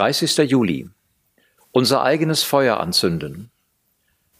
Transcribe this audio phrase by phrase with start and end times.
[0.00, 0.50] 30.
[0.50, 0.88] Juli.
[1.72, 3.50] Unser eigenes Feuer anzünden.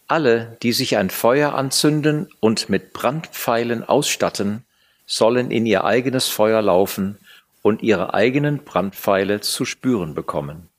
[0.06, 4.64] Alle, die sich ein Feuer anzünden und mit Brandpfeilen ausstatten,
[5.04, 7.18] sollen in ihr eigenes Feuer laufen
[7.60, 10.70] und ihre eigenen Brandpfeile zu spüren bekommen.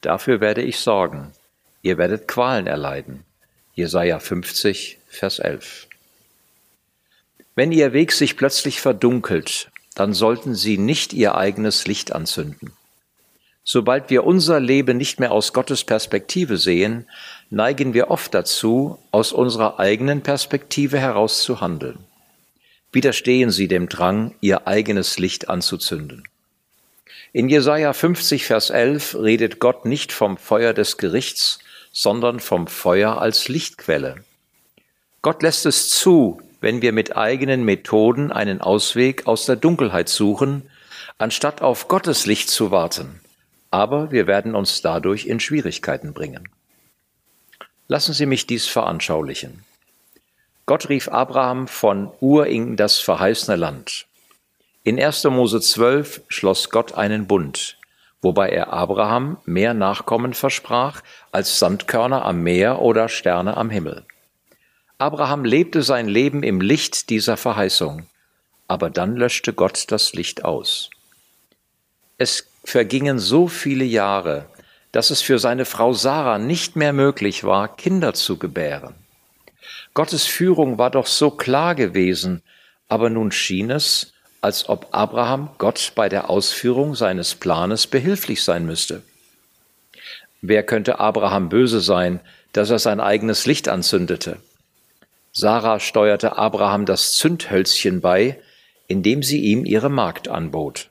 [0.00, 1.32] Dafür werde ich sorgen.
[1.82, 3.24] Ihr werdet Qualen erleiden.
[3.74, 5.88] Jesaja 50, Vers 11.
[7.56, 12.70] Wenn ihr Weg sich plötzlich verdunkelt, dann sollten Sie nicht Ihr eigenes Licht anzünden.
[13.72, 17.06] Sobald wir unser Leben nicht mehr aus Gottes Perspektive sehen,
[17.50, 22.00] neigen wir oft dazu, aus unserer eigenen Perspektive heraus zu handeln.
[22.90, 26.24] Widerstehen Sie dem Drang, Ihr eigenes Licht anzuzünden.
[27.32, 31.60] In Jesaja 50, Vers 11 redet Gott nicht vom Feuer des Gerichts,
[31.92, 34.24] sondern vom Feuer als Lichtquelle.
[35.22, 40.68] Gott lässt es zu, wenn wir mit eigenen Methoden einen Ausweg aus der Dunkelheit suchen,
[41.18, 43.20] anstatt auf Gottes Licht zu warten.
[43.70, 46.48] Aber wir werden uns dadurch in Schwierigkeiten bringen.
[47.86, 49.64] Lassen Sie mich dies veranschaulichen.
[50.66, 54.06] Gott rief Abraham von Ur in das verheißene Land.
[54.84, 55.24] In 1.
[55.24, 57.76] Mose 12 schloss Gott einen Bund,
[58.22, 64.06] wobei er Abraham mehr Nachkommen versprach als Sandkörner am Meer oder Sterne am Himmel.
[64.98, 68.06] Abraham lebte sein Leben im Licht dieser Verheißung,
[68.68, 70.90] aber dann löschte Gott das Licht aus.
[72.16, 74.46] Es vergingen so viele Jahre,
[74.92, 78.94] dass es für seine Frau Sarah nicht mehr möglich war, Kinder zu gebären.
[79.94, 82.42] Gottes Führung war doch so klar gewesen,
[82.88, 88.66] aber nun schien es, als ob Abraham Gott bei der Ausführung seines Planes behilflich sein
[88.66, 89.02] müsste.
[90.40, 92.20] Wer könnte Abraham böse sein,
[92.52, 94.38] dass er sein eigenes Licht anzündete?
[95.32, 98.40] Sarah steuerte Abraham das Zündhölzchen bei,
[98.88, 100.88] indem sie ihm ihre Magd anbot.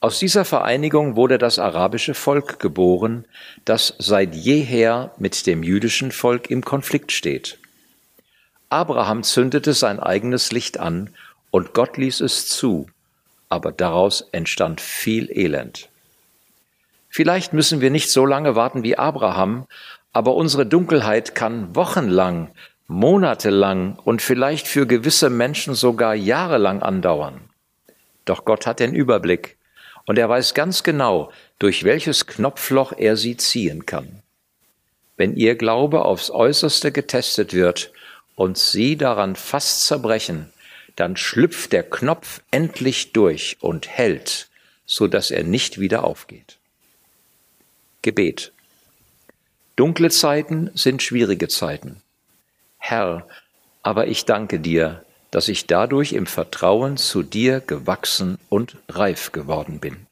[0.00, 3.24] Aus dieser Vereinigung wurde das arabische Volk geboren,
[3.64, 7.58] das seit jeher mit dem jüdischen Volk im Konflikt steht.
[8.70, 11.10] Abraham zündete sein eigenes Licht an
[11.50, 12.86] und Gott ließ es zu,
[13.48, 15.88] aber daraus entstand viel Elend.
[17.08, 19.66] Vielleicht müssen wir nicht so lange warten wie Abraham,
[20.12, 22.50] aber unsere Dunkelheit kann wochenlang,
[22.86, 27.40] monatelang und vielleicht für gewisse Menschen sogar jahrelang andauern.
[28.26, 29.57] Doch Gott hat den Überblick
[30.08, 34.22] und er weiß ganz genau, durch welches Knopfloch er sie ziehen kann.
[35.18, 37.92] Wenn ihr Glaube aufs äußerste getestet wird
[38.34, 40.50] und sie daran fast zerbrechen,
[40.96, 44.48] dann schlüpft der Knopf endlich durch und hält,
[44.86, 46.56] so dass er nicht wieder aufgeht.
[48.00, 48.52] Gebet.
[49.76, 52.00] Dunkle Zeiten sind schwierige Zeiten.
[52.78, 53.26] Herr,
[53.82, 59.78] aber ich danke dir, dass ich dadurch im Vertrauen zu dir gewachsen und reif geworden
[59.78, 60.07] bin.